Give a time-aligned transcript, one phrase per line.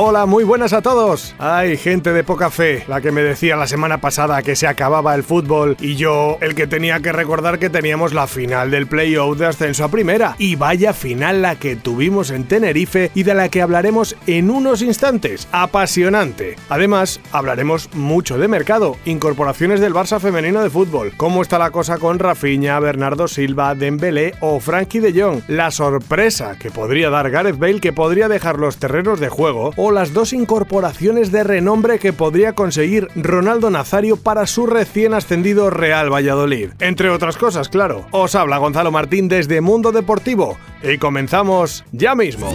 [0.00, 1.34] Hola, muy buenas a todos.
[1.40, 5.12] Hay gente de poca fe, la que me decía la semana pasada que se acababa
[5.16, 9.36] el fútbol y yo el que tenía que recordar que teníamos la final del playoff
[9.36, 10.36] de ascenso a primera.
[10.38, 14.82] Y vaya final la que tuvimos en Tenerife y de la que hablaremos en unos
[14.82, 15.48] instantes.
[15.50, 16.54] Apasionante.
[16.68, 21.98] Además, hablaremos mucho de mercado, incorporaciones del Barça femenino de fútbol, cómo está la cosa
[21.98, 27.58] con Rafinha, Bernardo Silva, Dembélé o Frankie de Jong, la sorpresa que podría dar Gareth
[27.58, 32.12] Bale que podría dejar los terrenos de juego o las dos incorporaciones de renombre que
[32.12, 36.70] podría conseguir Ronaldo Nazario para su recién ascendido Real Valladolid.
[36.80, 38.06] Entre otras cosas, claro.
[38.10, 42.52] Os habla Gonzalo Martín desde Mundo Deportivo y comenzamos ya mismo.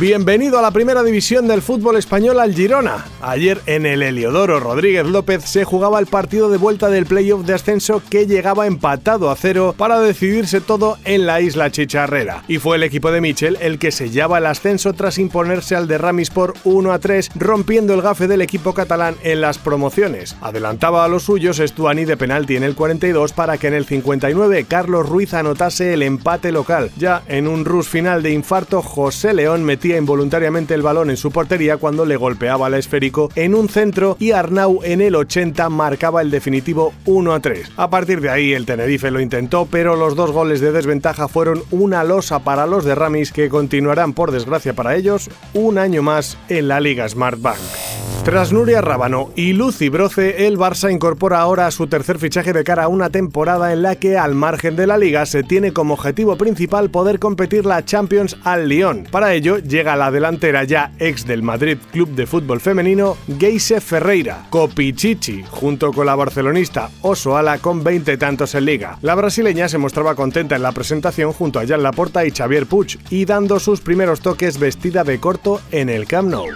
[0.00, 3.04] Bienvenido a la primera división del fútbol español al Girona.
[3.22, 7.54] Ayer en el Heliodoro Rodríguez López se jugaba el partido de vuelta del playoff de
[7.54, 12.42] ascenso que llegaba empatado a cero para decidirse todo en la isla Chicharrera.
[12.48, 15.96] Y fue el equipo de Michel el que sellaba el ascenso tras imponerse al de
[15.96, 20.36] Ramis por 1 a 3, rompiendo el gafe del equipo catalán en las promociones.
[20.40, 24.66] Adelantaba a los suyos Estuani de penalti en el 42 para que en el 59
[24.68, 26.90] Carlos Ruiz anotase el empate local.
[26.98, 31.30] Ya en un rus final de infarto, José León metió involuntariamente el balón en su
[31.30, 36.22] portería cuando le golpeaba al esférico en un centro y Arnau en el 80 marcaba
[36.22, 37.72] el definitivo 1 a 3.
[37.76, 41.62] A partir de ahí el Tenerife lo intentó, pero los dos goles de desventaja fueron
[41.70, 46.38] una losa para los de Ramis que continuarán por desgracia para ellos un año más
[46.48, 47.83] en la Liga Smart Bank.
[48.24, 52.84] Tras Nuria Rábano y Lucy Broce, el Barça incorpora ahora su tercer fichaje de cara
[52.84, 56.34] a una temporada en la que, al margen de la liga, se tiene como objetivo
[56.36, 59.06] principal poder competir la Champions al Lyon.
[59.10, 64.46] Para ello, llega la delantera ya ex del Madrid Club de Fútbol Femenino, Geise Ferreira,
[64.48, 68.96] Copichichi, junto con la barcelonista Osoala con 20 tantos en liga.
[69.02, 72.98] La brasileña se mostraba contenta en la presentación junto a Jan Laporta y Xavier Puig,
[73.10, 76.46] y dando sus primeros toques vestida de corto en el Camp Nou.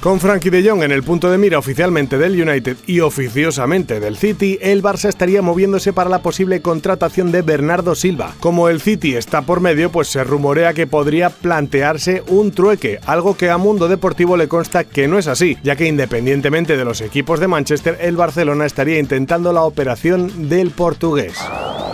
[0.00, 4.16] Con Frankie de Jong en el punto de mira oficialmente del United y oficiosamente del
[4.16, 8.34] City, el Barça estaría moviéndose para la posible contratación de Bernardo Silva.
[8.38, 13.36] Como el City está por medio, pues se rumorea que podría plantearse un trueque, algo
[13.36, 17.00] que a Mundo Deportivo le consta que no es así, ya que independientemente de los
[17.00, 21.36] equipos de Manchester, el Barcelona estaría intentando la operación del portugués.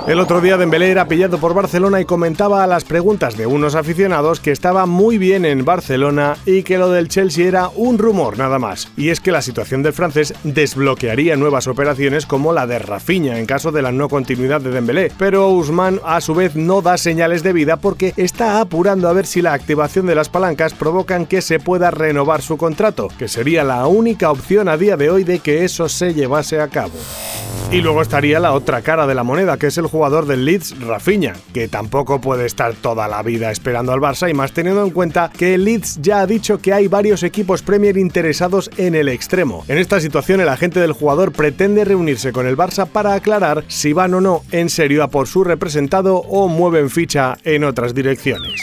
[0.09, 3.77] El otro día Dembélé era pillado por Barcelona y comentaba a las preguntas de unos
[3.77, 8.37] aficionados que estaba muy bien en Barcelona y que lo del Chelsea era un rumor
[8.37, 8.91] nada más.
[8.97, 13.47] Y es que la situación del francés desbloquearía nuevas operaciones como la de Rafinha en
[13.47, 17.45] caso de la no continuidad de Dembélé, pero Usman a su vez no da señales
[17.45, 21.43] de vida porque está apurando a ver si la activación de las palancas provocan que
[21.43, 25.39] se pueda renovar su contrato, que sería la única opción a día de hoy de
[25.39, 26.93] que eso se llevase a cabo.
[27.73, 30.79] Y luego estaría la otra cara de la moneda, que es el jugador del Leeds,
[30.81, 34.91] Rafinha, que tampoco puede estar toda la vida esperando al Barça y más teniendo en
[34.91, 39.09] cuenta que el Leeds ya ha dicho que hay varios equipos Premier interesados en el
[39.09, 39.65] extremo.
[39.69, 43.95] En esta situación el agente del jugador pretende reunirse con el Barça para aclarar si
[43.95, 48.61] van o no en serio a por su representado o mueven ficha en otras direcciones.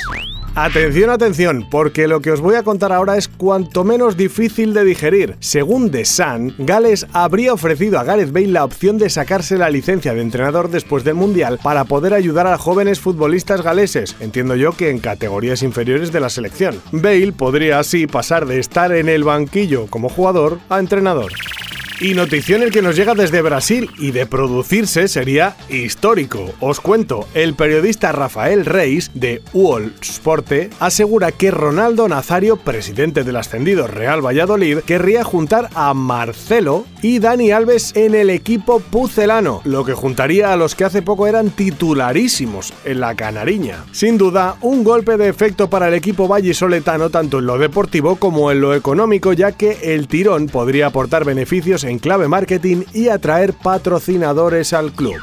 [0.62, 4.84] Atención, atención, porque lo que os voy a contar ahora es cuanto menos difícil de
[4.84, 5.38] digerir.
[5.40, 10.14] Según The Sun, Gales habría ofrecido a Gareth Bale la opción de sacarse la licencia
[10.14, 14.90] de entrenador después del Mundial para poder ayudar a jóvenes futbolistas galeses, entiendo yo que
[14.90, 16.82] en categorías inferiores de la selección.
[16.92, 21.32] Bale podría así pasar de estar en el banquillo como jugador a entrenador.
[22.02, 26.54] Y notición el que nos llega desde Brasil y de producirse sería histórico.
[26.62, 33.36] Os cuento, el periodista Rafael Reis de UOL Sporte asegura que Ronaldo Nazario, presidente del
[33.36, 39.86] ascendido Real Valladolid, querría juntar a Marcelo y Dani Alves en el equipo pucelano, lo
[39.86, 43.86] que juntaría a los que hace poco eran titularísimos en la Canariña.
[43.92, 48.52] Sin duda, un golpe de efecto para el equipo vallisoletano tanto en lo deportivo como
[48.52, 53.54] en lo económico, ya que el tirón podría aportar beneficios en clave marketing y atraer
[53.54, 55.20] patrocinadores al club.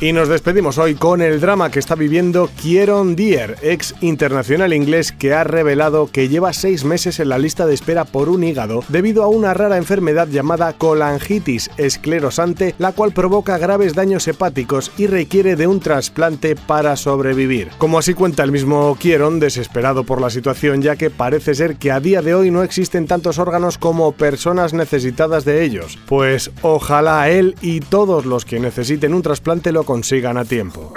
[0.00, 5.10] Y nos despedimos hoy con el drama que está viviendo Kieron Dier, ex internacional inglés
[5.10, 8.84] que ha revelado que lleva seis meses en la lista de espera por un hígado
[8.86, 15.06] debido a una rara enfermedad llamada colangitis esclerosante, la cual provoca graves daños hepáticos y
[15.06, 17.68] requiere de un trasplante para sobrevivir.
[17.78, 21.92] Como así cuenta el mismo Kieron, desesperado por la situación, ya que parece ser que
[21.92, 26.00] a día de hoy no existen tantos órganos como personas necesitadas de ellos.
[26.06, 30.92] Pues ojalá él y todos los que necesiten un trasplante lo consigan a tiempo.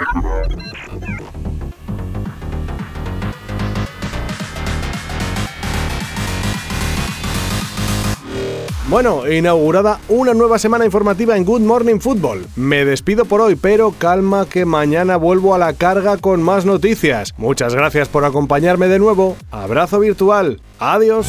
[8.92, 12.44] Bueno, inaugurada una nueva semana informativa en Good Morning Football.
[12.56, 17.32] Me despido por hoy, pero calma que mañana vuelvo a la carga con más noticias.
[17.38, 19.38] Muchas gracias por acompañarme de nuevo.
[19.50, 20.60] Abrazo virtual.
[20.78, 21.26] Adiós.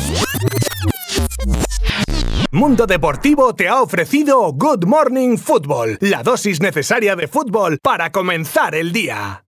[2.52, 8.76] Mundo Deportivo te ha ofrecido Good Morning Football, la dosis necesaria de fútbol para comenzar
[8.76, 9.42] el día.